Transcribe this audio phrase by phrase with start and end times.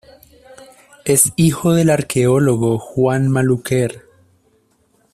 [1.05, 4.07] Es hijo del arqueólogo Juan Maluquer.